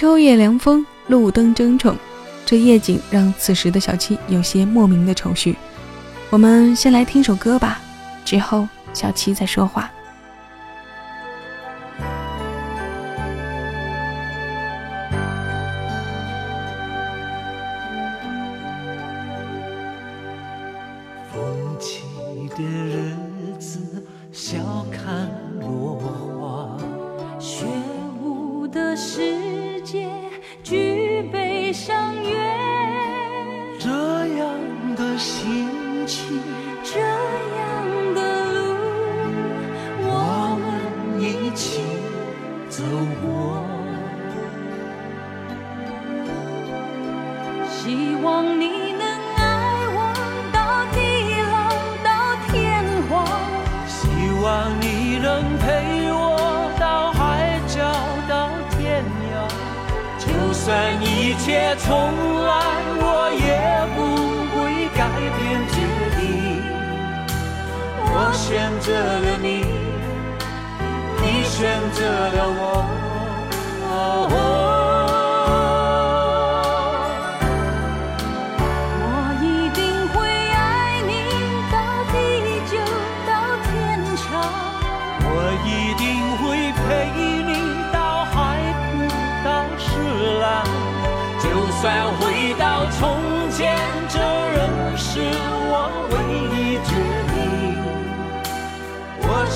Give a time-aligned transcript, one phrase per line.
[0.00, 1.94] 秋夜凉风，路灯争宠，
[2.46, 5.54] 这夜景让此时的小七有些莫名的愁绪。
[6.30, 7.78] 我们先来听首歌吧，
[8.24, 9.90] 之后小七再说话。
[61.50, 61.96] 切从
[62.46, 62.52] 来，
[63.02, 63.44] 我也
[63.96, 63.98] 不
[64.54, 65.00] 会改
[65.36, 65.74] 变决
[66.14, 66.22] 定。
[68.06, 69.66] 我选择了你，
[71.20, 71.58] 你选
[71.90, 72.99] 择了我。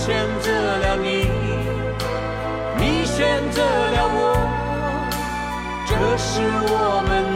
[0.05, 1.31] 选择了你，
[2.77, 4.37] 你选择了我，
[5.87, 7.34] 这是我们。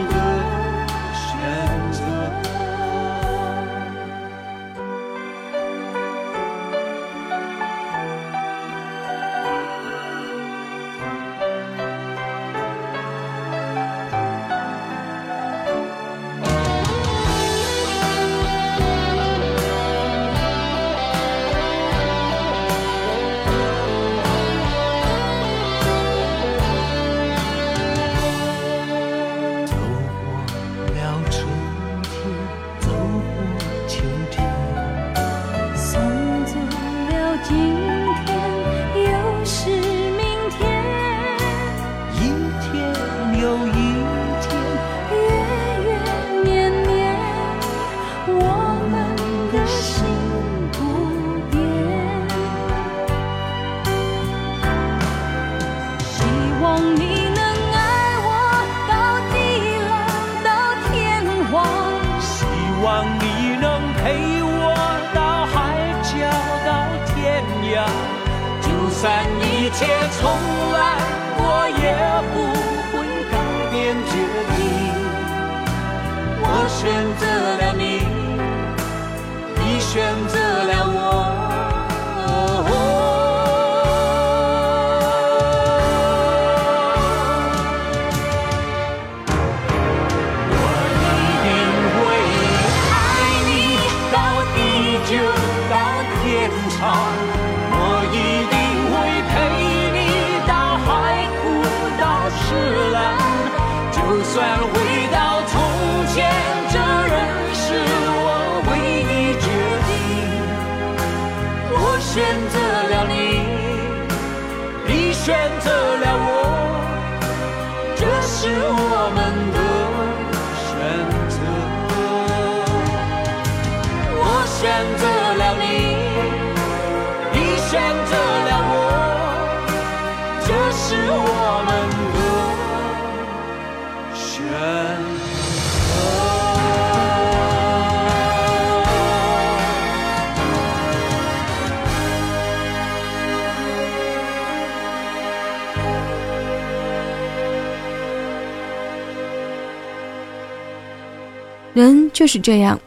[151.75, 152.77] 人就是这样，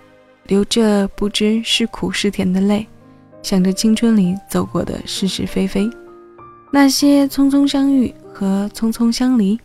[0.48, 2.86] 流着不知是苦是甜的泪，
[3.42, 5.88] 想着青春里走过的是是非非，
[6.70, 9.58] 那些匆匆相遇和匆匆相离，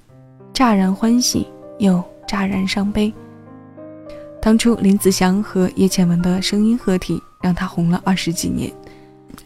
[0.53, 1.45] 乍然欢喜
[1.79, 3.13] 又乍然伤悲。
[4.41, 8.71] 当初林子祥和叶倩文的声音合体，让他红了二十几年，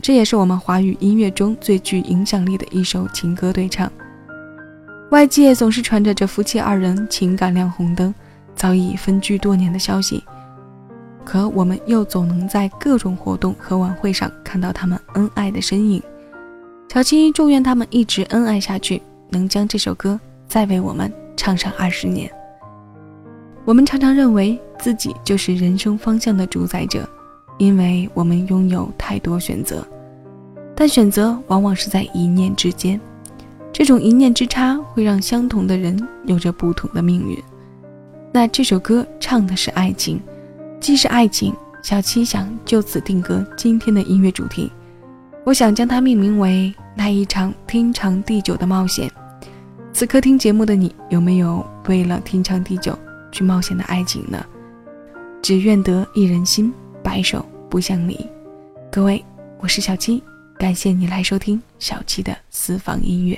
[0.01, 3.91] 这也是我们华语音乐中最具影响力的一首情歌对唱。
[5.09, 8.13] 外界总是传着这夫妻二人情感亮红灯。
[8.53, 10.21] 早已分居多年的消息，
[11.23, 16.03] 可我们又总能在各种活动和晚会上看到他们恩爱的身影。
[16.89, 22.29] 小七祝愿他们一直恩爱下去，能将这首歌再为我们唱上二十年。
[23.63, 27.07] 我们常常认为自己就是人生方向的主宰者，
[27.57, 29.85] 因为我们拥有太多选择，
[30.75, 32.99] 但选择往往是在一念之间。
[33.71, 37.37] 这种一念之差会让相同的人有着不同的命运。
[38.31, 40.19] 那这首歌唱的是爱情，
[40.79, 41.53] 既是爱情，
[41.83, 44.71] 小七想就此定格今天的音乐主题。
[45.43, 49.09] 我想将它命名为那一场天长地久的冒险。
[49.93, 52.97] 此刻听节目的你，有没有为了天长地久？
[53.31, 54.43] 去冒险的爱情呢？
[55.41, 56.73] 只愿得一人心，
[57.03, 58.17] 白首不相离。
[58.91, 59.23] 各位，
[59.59, 60.23] 我是小七，
[60.57, 63.37] 感谢你来收听小七的私房音乐。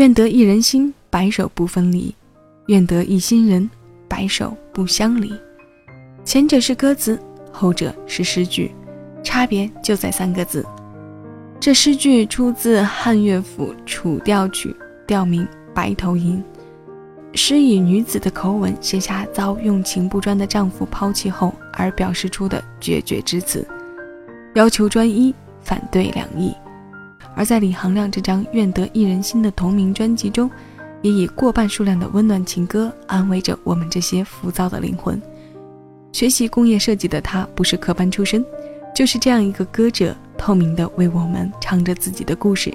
[0.00, 2.14] 愿得一人心，白首不分离；
[2.68, 3.68] 愿得一心人，
[4.08, 5.30] 白首不相离。
[6.24, 7.20] 前者是歌词，
[7.52, 8.74] 后者是诗句，
[9.22, 10.64] 差别就在三个字。
[11.60, 14.70] 这诗句出自汉乐府《楚调曲》，
[15.06, 15.42] 调名
[15.74, 16.42] 《白头吟》。
[17.36, 23.68] 诗以女子的口吻写下遭用情不专的丈夫抛弃后而表示出的决绝之词，
[24.54, 26.54] 要求专一，反对两意。
[27.36, 30.50] 而在李行亮这张《愿得一人心》的同名专辑中，
[31.02, 35.20] 也以过半数量的温暖情歌安慰着我们这些浮躁的灵魂。
[36.12, 38.44] 学习工业设计的他，不是科班出身，
[38.94, 42.72] 就是这样一个歌者，透明的为我们唱着自己的故事。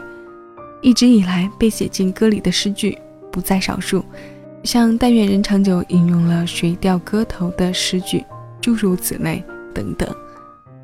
[0.82, 2.98] 一直以来被写进歌里的诗句
[3.32, 4.04] 不在少数。
[4.64, 8.24] 像“但愿人长久”引用了《水调歌头》的诗句，
[8.60, 9.44] 诸如此类
[9.74, 10.10] 等等。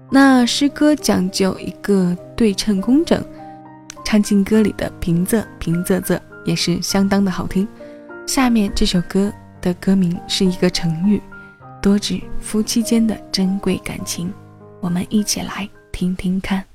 [0.09, 3.23] 那诗歌讲究一个对称工整，
[4.03, 7.67] 唱进歌里的平仄平仄仄也是相当的好听。
[8.27, 9.31] 下面这首歌
[9.61, 11.21] 的歌名是一个成语，
[11.81, 14.31] 多指夫妻间的珍贵感情。
[14.79, 16.70] 我们一起来听听看。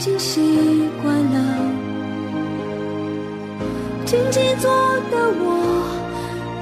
[0.00, 0.40] 已经习
[1.02, 1.36] 惯了
[4.06, 4.70] 荆棘做
[5.10, 5.84] 的我，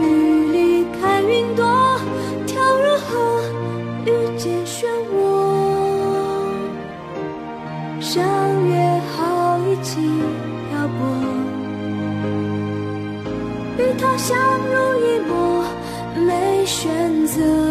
[0.01, 0.05] 雨
[0.51, 1.65] 里看云朵，
[2.49, 3.41] 跳入河，
[4.07, 5.17] 遇见漩涡，
[8.01, 8.27] 相
[8.67, 10.01] 约好一起
[10.69, 11.07] 漂泊，
[13.79, 15.63] 与他相濡以沫，
[16.27, 17.68] 没选择。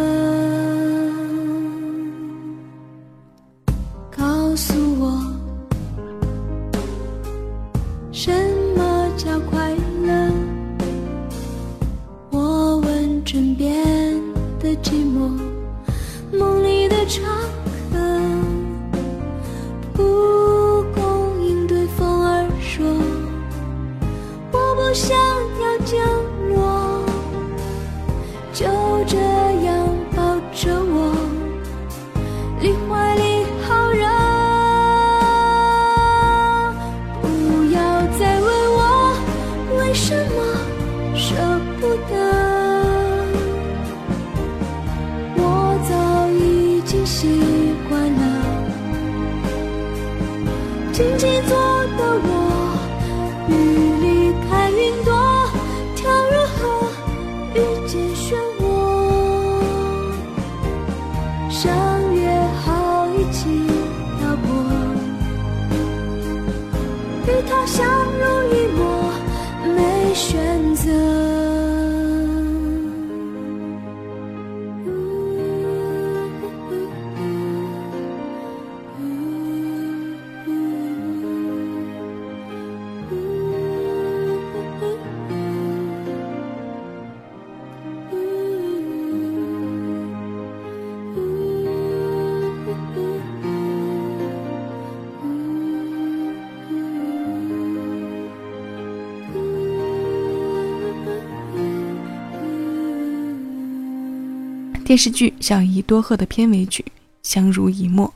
[104.88, 106.82] 电视剧《小姨多鹤》的片尾曲
[107.22, 108.06] 《相濡以沫》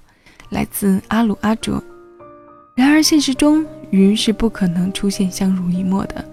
[0.49, 1.85] 来自阿鲁阿卓。
[2.75, 6.25] 然而现实中，鱼是不可能出现相濡以沫的。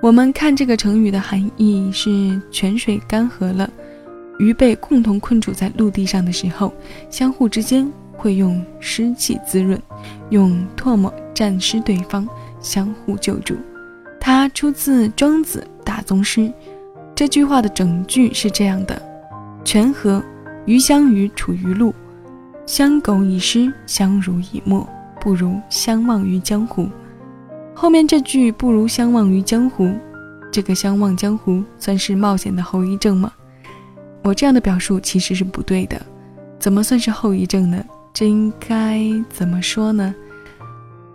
[0.00, 3.70] 我们看这个成语的含义是：泉水干涸了，
[4.38, 6.72] 鱼被共同困住在陆地上的时候，
[7.10, 9.78] 相互之间会用湿气滋润，
[10.30, 12.26] 用唾沫沾湿对方，
[12.62, 13.54] 相互救助。
[14.18, 16.40] 它出自《庄子·大宗师》。
[17.14, 19.02] 这句话的整句是这样的。
[19.66, 20.22] 泉河，
[20.64, 21.92] 鱼相鱼处于陆，
[22.66, 24.88] 相苟以失，相濡以沫，
[25.20, 26.88] 不如相忘于江湖。
[27.74, 29.92] 后面这句“不如相忘于江湖”，
[30.52, 33.32] 这个“相忘江湖”算是冒险的后遗症吗？
[34.22, 36.00] 我这样的表述其实是不对的。
[36.60, 37.84] 怎么算是后遗症呢？
[38.14, 40.14] 这应该怎么说呢？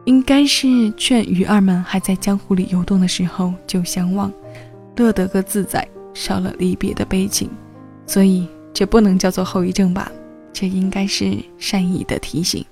[0.03, 4.29] 应该是劝鱼儿们还在江湖里游动的时候就相忘，
[4.98, 7.50] 乐得个自在，少了离别的悲情。
[8.05, 10.12] 所以这不能叫做后遗症吧？
[10.53, 12.65] 这应该是善意的提醒。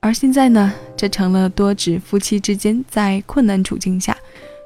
[0.00, 4.16] 而现在呢，这成了多指夫妻之间在困难处境下，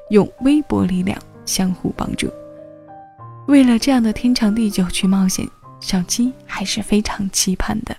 [0.09, 2.29] 用微薄力量相互帮助。
[3.47, 5.47] 为了这样的天长地久去冒险，
[5.79, 7.95] 小七还是非常期盼的。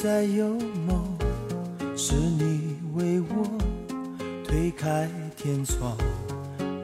[0.00, 0.46] 再有
[0.86, 1.18] 梦，
[1.96, 3.44] 是你为我
[4.44, 5.96] 推开天窗，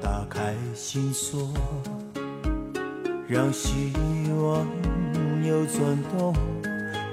[0.02, 1.54] 打开心锁，
[3.28, 3.92] 让希
[4.42, 4.66] 望
[5.46, 6.34] 又转动，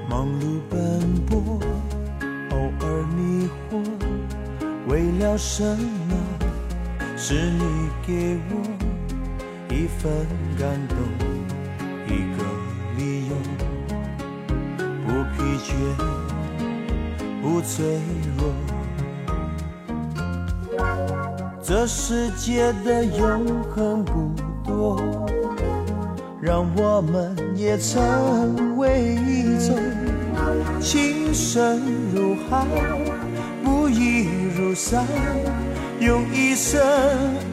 [0.10, 1.60] 忙碌奔波，
[2.50, 3.80] 偶尔迷惑，
[4.88, 6.18] 为了什么？
[7.16, 8.56] 是你给我
[9.70, 10.12] 一份
[10.58, 10.98] 感动。
[12.08, 12.44] 一个
[15.62, 15.70] 不疲倦，
[17.42, 18.00] 不脆
[18.38, 18.52] 弱。
[21.64, 24.32] 这世界的永恒不
[24.66, 25.00] 多，
[26.42, 29.78] 让我们也成为一种
[30.80, 31.80] 情深
[32.14, 32.66] 如海，
[33.64, 35.06] 不移如山，
[36.00, 36.82] 用一生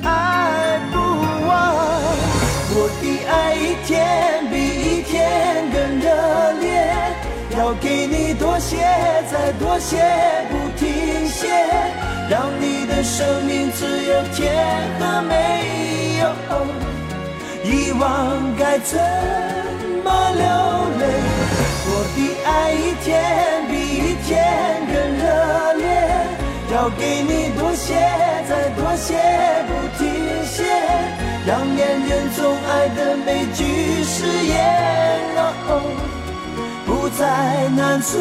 [0.03, 0.99] 爱不
[1.47, 1.77] 完。
[2.71, 4.57] 我的爱一天比
[4.99, 6.07] 一天更热
[6.61, 6.69] 烈，
[7.59, 8.77] 要给你多些，
[9.29, 9.97] 再多些，
[10.49, 11.49] 不停歇，
[12.31, 14.55] 让你的生命只有甜
[15.01, 15.35] 和美。
[17.65, 18.99] 遗忘该怎
[20.05, 20.45] 么流
[20.99, 21.05] 泪？
[21.91, 24.31] 我的爱一天比一天
[24.87, 25.25] 更热
[25.75, 25.85] 烈，
[26.73, 27.93] 要给你多些，
[28.49, 29.19] 再多些，
[29.67, 30.07] 不停
[30.47, 30.65] 歇。
[31.45, 32.39] 让恋人总
[32.71, 33.59] 爱的每句
[34.05, 34.55] 誓言，
[37.19, 38.21] 再难追，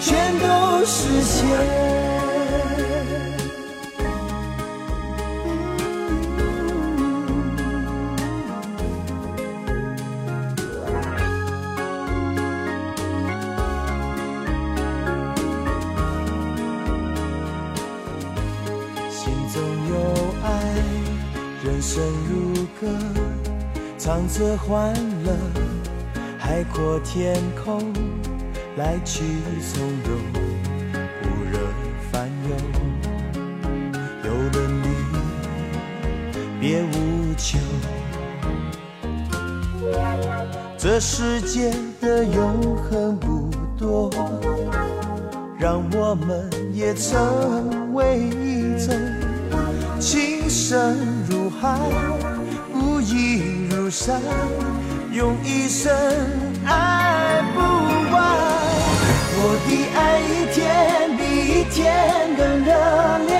[0.00, 1.46] 全都实现。
[19.10, 19.60] 心中
[19.90, 19.94] 有
[20.42, 20.48] 爱，
[21.62, 22.88] 人生如歌，
[23.98, 25.36] 唱着欢乐，
[26.50, 27.92] 海阔天空，
[28.76, 29.22] 来去
[29.72, 30.18] 从容，
[31.22, 31.60] 不惹
[32.10, 32.50] 烦忧。
[34.24, 34.84] 有了你，
[36.60, 37.56] 别无求。
[40.76, 44.10] 这世界的永恒不多，
[45.56, 48.92] 让我们也成为一种
[50.00, 50.96] 情深
[51.28, 51.48] 如。
[51.48, 51.78] 海
[52.72, 54.20] 不移如山，
[55.12, 55.92] 用一生
[56.64, 57.58] 爱不
[58.12, 58.22] 完。
[59.42, 60.58] 我的爱一天
[61.16, 61.20] 比
[61.50, 61.78] 一天
[62.36, 62.70] 更热
[63.26, 63.32] 烈，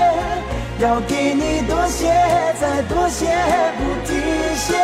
[0.79, 2.11] 要给你多些，
[2.59, 3.25] 再多些，
[3.77, 4.11] 不停
[4.57, 4.75] 歇，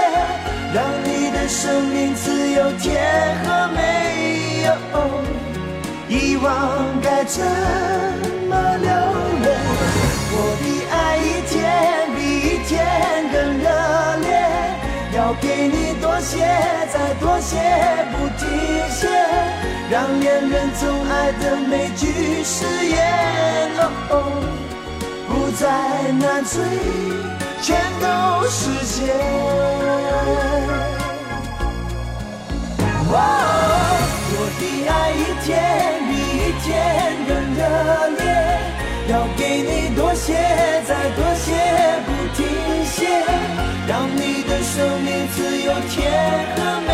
[0.73, 3.78] 让你的生命只有甜和美。
[6.10, 6.47] 遗忘
[7.04, 7.43] 该怎
[8.47, 8.89] 么流
[9.43, 9.45] 泪？
[10.32, 11.56] 我的爱一天
[12.15, 12.76] 比一天。
[13.30, 13.96] 更热烈，
[15.27, 16.37] 要给你多些，
[16.93, 17.57] 再多些，
[18.13, 18.47] 不停
[18.89, 19.09] 歇，
[19.91, 23.77] 让恋人总爱的每句誓言，
[24.09, 24.13] 哦
[25.27, 25.67] 不再
[26.13, 26.55] 难追，
[27.61, 29.13] 全都实现。
[33.09, 33.13] 我
[34.57, 35.45] 的爱一天
[36.07, 36.71] 比一天
[37.27, 37.59] 更热
[38.15, 38.23] 烈，
[39.10, 40.34] 要给你多些，
[40.86, 41.54] 再多些，
[42.06, 42.46] 不停
[42.86, 43.08] 歇。
[43.88, 45.96] 让你的生命只有甜
[46.58, 46.89] 和美，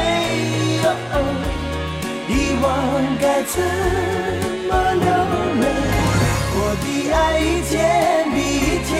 [2.29, 2.65] 遗忘
[3.19, 3.57] 该怎
[4.69, 5.09] 么流
[5.59, 5.65] 泪？
[6.55, 7.73] 我的爱一天
[8.31, 8.93] 比一天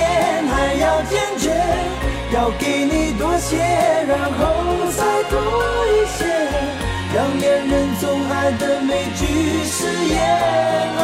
[0.50, 1.46] 还要坚决，
[2.34, 3.58] 要给你多些，
[4.08, 4.42] 然后
[4.98, 5.00] 再
[5.30, 5.34] 多
[5.94, 6.26] 一些，
[7.14, 7.72] 让恋人
[8.02, 9.22] 总爱的每句
[9.66, 10.18] 誓言，
[10.98, 11.02] 哦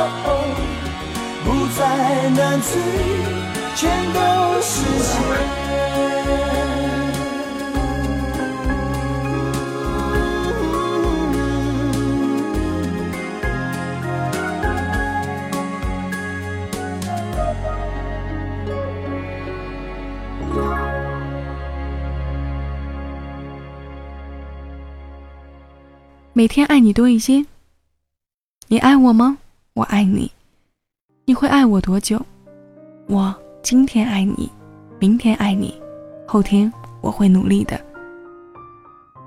[1.49, 2.79] 不再难追，
[3.75, 5.19] 全都实现。
[26.33, 27.43] 每天爱你多一些，
[28.67, 29.39] 你爱我吗？
[29.73, 30.31] 我爱你。
[31.29, 32.19] 你会爱我多久？
[33.05, 34.49] 我今天爱你，
[34.97, 35.79] 明天爱你，
[36.25, 37.79] 后天我会努力的。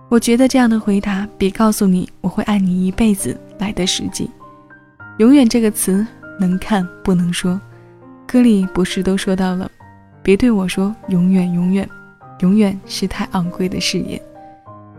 [0.08, 4.28] 我觉得这样的回答比告诉你我会爱你一辈子来的实际。
[5.18, 6.04] 永远这个词
[6.40, 7.60] 能看不能说，
[8.26, 9.70] 歌里不是都说到了，
[10.24, 11.88] 别对我说永远永远，
[12.40, 14.20] 永远是太昂贵的誓言。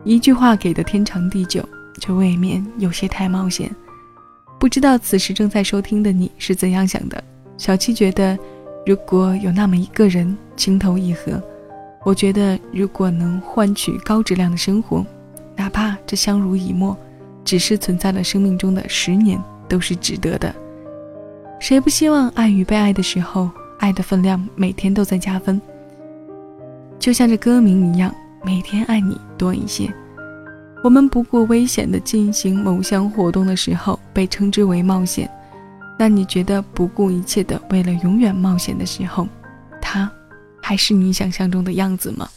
[0.05, 1.67] 一句话给的天长地久，
[1.99, 3.69] 却未免有些太冒险。
[4.63, 7.21] 不知道此时正在收听的你是怎样想的？
[7.57, 8.39] 小七觉得，
[8.85, 11.33] 如果有那么一个人情投意合。
[12.05, 15.05] 我觉得，如果能换取高质量的生活，
[15.57, 16.97] 哪怕这相濡以沫，
[17.43, 20.55] 只是存在了生命中的十年，都是值得的。
[21.59, 23.49] 谁不希望爱与被爱的时候，
[23.79, 25.61] 爱的分量每天都在加分？
[26.97, 29.93] 就像这歌名一样，每天爱你多一些。
[30.83, 35.29] 我们不顾危险的进行某项活动的时候，被称之为冒险。
[35.97, 39.25] 那你觉得不顾一切的为了永远冒险的时候，
[39.81, 40.11] 他？
[40.61, 42.27] 还是你想象中的样子吗？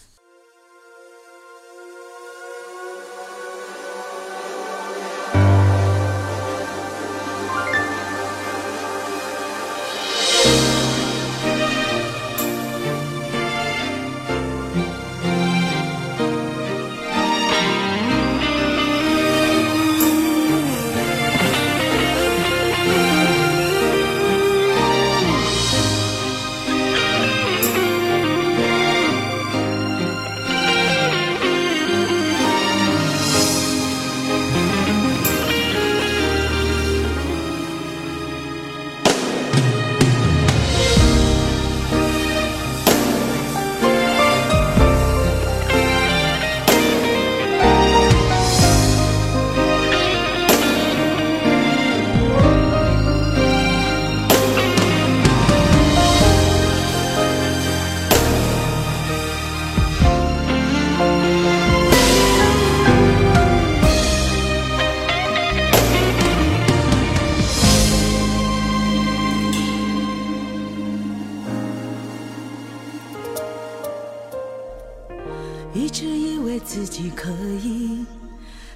[75.77, 77.31] 一直以为自己可
[77.63, 78.07] 以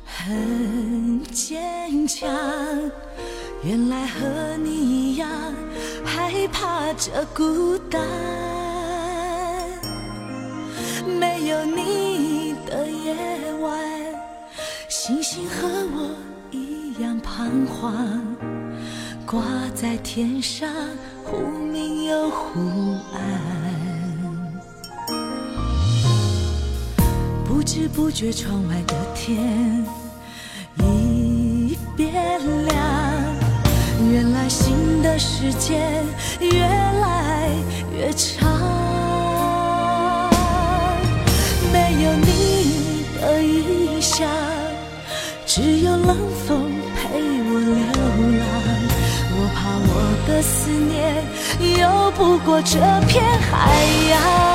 [0.04, 2.28] 很坚强，
[3.64, 5.26] 原来和你一样
[6.04, 8.02] 害怕这孤单。
[11.18, 13.16] 没有你的夜
[13.62, 13.80] 晚，
[14.90, 16.14] 星星和我
[16.50, 18.36] 一样彷徨，
[19.24, 19.42] 挂
[19.74, 20.68] 在天上，
[21.24, 22.60] 忽明又忽
[23.14, 23.49] 暗。
[27.60, 29.84] 不知不觉，窗外的天
[30.78, 32.10] 已变
[32.64, 32.74] 亮。
[34.10, 36.02] 原来新的时间
[36.40, 37.50] 越来
[37.94, 38.48] 越长。
[41.70, 44.26] 没有你的异乡，
[45.44, 47.74] 只有冷风陪我流
[48.38, 48.48] 浪。
[49.36, 49.92] 我怕我
[50.26, 51.22] 的思念
[51.78, 54.49] 游不过这片海洋。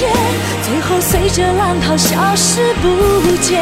[0.00, 3.60] 最后随着浪涛消失不见。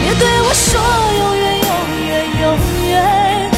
[0.00, 0.80] 别对我说
[1.18, 1.68] 永远，永
[2.06, 2.10] 远，
[2.40, 2.44] 永
[2.88, 3.50] 远，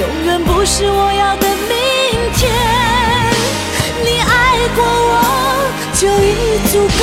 [0.00, 1.72] 永远不是我要的明
[2.36, 2.42] 天。
[4.04, 4.32] 你爱
[4.76, 5.12] 过我，
[5.94, 7.02] 就已足够。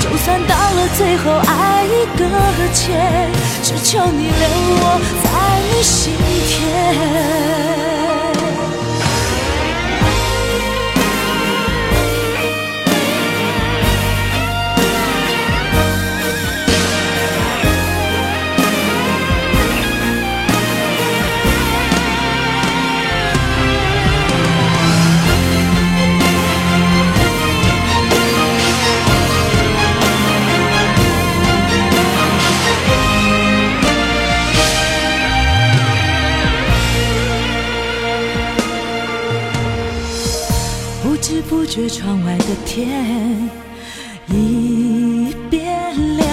[0.00, 2.20] 就算到了最后，爱已搁
[2.72, 3.30] 浅，
[3.62, 4.44] 只求你留
[4.80, 5.26] 我在
[5.72, 6.14] 你心
[6.46, 7.93] 田。
[41.54, 43.48] 不觉窗外的天
[44.26, 46.28] 已变亮，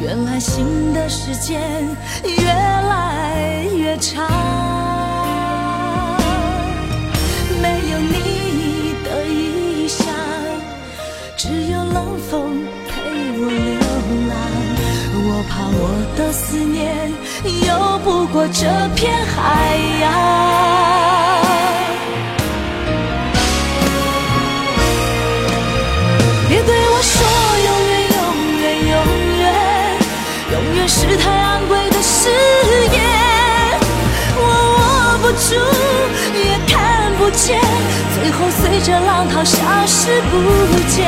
[0.00, 1.60] 原来新的时间
[2.24, 4.24] 越来越长。
[7.60, 10.06] 没有你的异乡，
[11.36, 13.02] 只有冷风陪
[13.38, 13.80] 我流
[14.28, 14.32] 浪。
[15.26, 15.82] 我怕我
[16.16, 17.10] 的思念
[17.66, 18.62] 游不过这
[18.94, 21.49] 片海洋。
[35.48, 35.56] 住，
[36.36, 37.58] 也看不见，
[38.14, 40.34] 最后随着浪涛消失不
[40.88, 40.98] 见。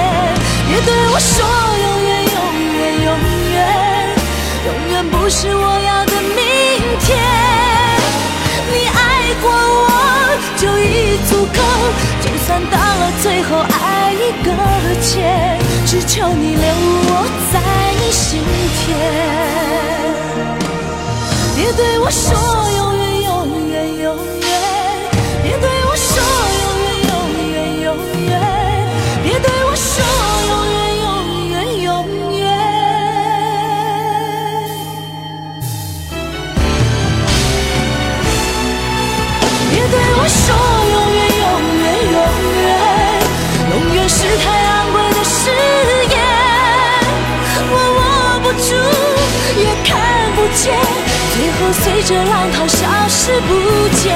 [0.68, 1.44] 别对我说
[1.82, 2.36] 永远，永
[2.78, 3.08] 远，永
[3.52, 3.56] 远，
[4.66, 6.38] 永远不是我要的明
[7.00, 7.06] 天。
[8.72, 8.98] 你爱
[9.42, 9.86] 过我
[10.56, 11.60] 就已足够，
[12.22, 14.48] 就算到了最后爱一搁
[15.02, 17.10] 浅，只求你留我
[17.52, 17.54] 在
[18.00, 18.40] 你心
[18.78, 18.86] 田。
[21.54, 22.91] 别对我说永远，永
[51.72, 54.14] 随着浪涛消失不见。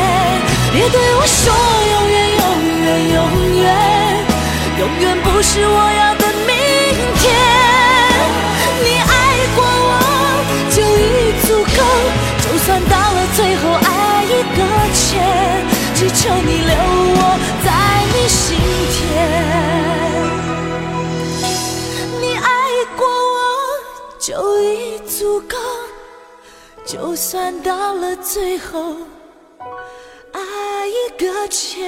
[0.72, 1.54] 别对我说
[1.92, 2.44] 永远，永
[2.84, 3.18] 远，永
[3.56, 3.64] 远，
[4.78, 6.52] 永远不是我要的明
[7.16, 7.24] 天。
[8.84, 9.10] 你爱
[9.56, 9.92] 过我
[10.70, 11.78] 就已足够，
[12.42, 14.58] 就算到了最后爱已搁
[14.92, 15.64] 浅，
[15.94, 16.76] 只求你留
[17.16, 17.38] 我
[26.86, 28.96] 就算到了最后
[30.32, 31.84] 爱已搁浅，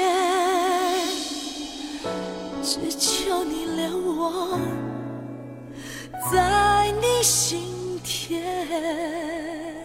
[2.64, 4.58] 只求你留我。
[6.32, 9.77] 在你心田。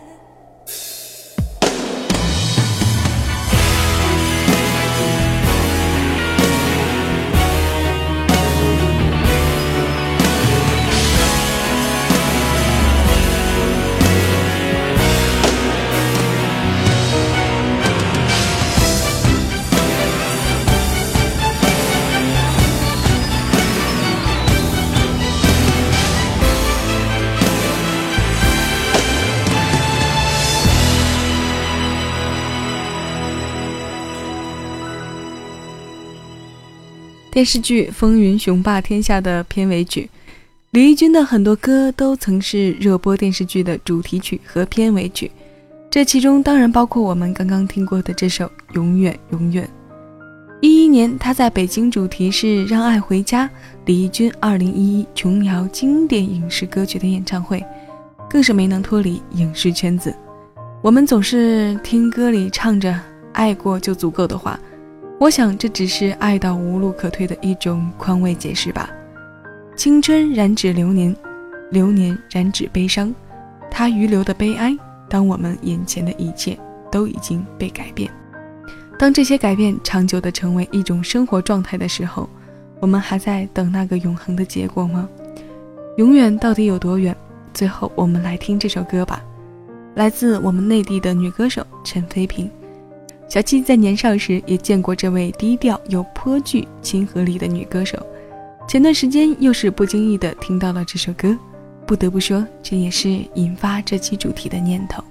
[37.33, 40.07] 电视剧《风云雄霸天下》的片尾曲，
[40.69, 45.31] 李翊君的很多歌都曾是热播电视剧的主题曲和片尾曲，
[45.89, 49.65] 这其中当然包括我们刚刚听过的这首《永远永远》。
[50.61, 53.47] 一一年，他在北京主题是《让爱回家》，
[53.85, 57.65] 李翊君二零一一琼瑶经典影视歌曲的演唱会，
[58.29, 60.15] 更是没能脱离影视圈子。
[60.83, 62.95] 我们总是听歌里唱着
[63.33, 64.59] “爱过就足够”的话。
[65.23, 68.89] 我想，这只是爱到无路可退的一种宽慰解释吧。
[69.73, 71.15] 青春染指流年，
[71.71, 73.15] 流年染指悲伤，
[73.71, 74.77] 它余留的悲哀。
[75.07, 76.59] 当我们眼前的一切
[76.91, 78.11] 都已经被改变，
[78.99, 82.27] 当这些改变长久的成为一种生活状态的时候，
[82.81, 85.07] 我们还在等那个永恒的结果吗？
[85.95, 87.15] 永远到底有多远？
[87.53, 89.23] 最后，我们来听这首歌吧，
[89.95, 92.51] 来自我们内地的女歌手陈飞萍。
[93.33, 97.97] 小七在年少时也见过这位低调又颇具亲和力的女歌手，
[98.67, 101.35] 前段时间又是不经意的听到了这首歌，
[101.87, 105.03] 不得不说，这也是引发这期主题的念头。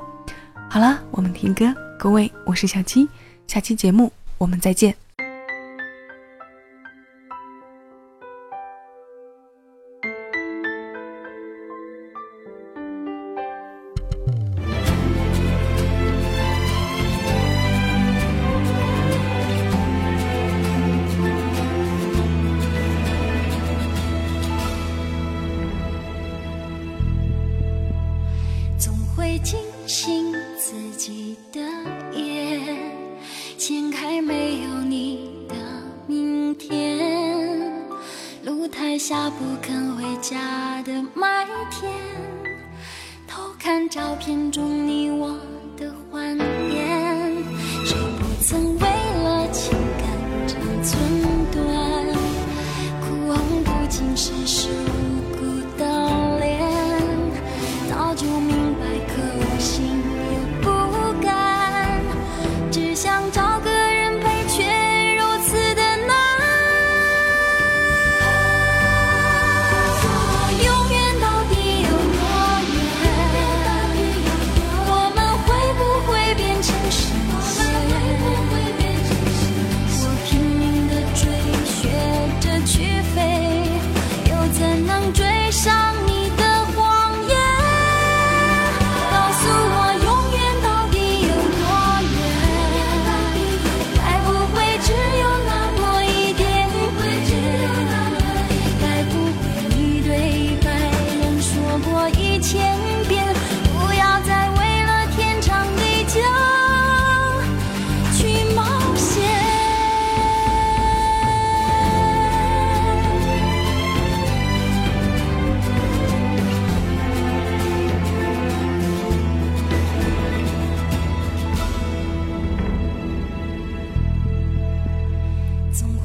[0.70, 3.08] 好了，我们听歌，各位，我是小七，
[3.48, 5.01] 下期节目我们再见。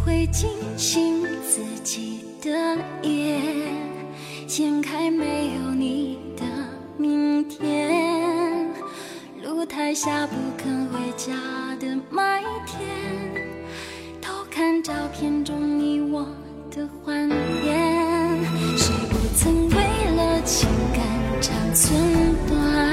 [0.07, 2.49] 会惊醒自己的
[3.01, 3.41] 眼，
[4.47, 6.45] 掀开没有你的
[6.95, 8.71] 明天。
[9.43, 11.33] 露台下不肯回家
[11.81, 12.79] 的麦田，
[14.21, 16.25] 偷看照片中你我
[16.71, 17.29] 的欢
[17.65, 18.39] 颜。
[18.77, 19.75] 谁不曾为
[20.15, 21.03] 了情感
[21.41, 22.86] 长寸断？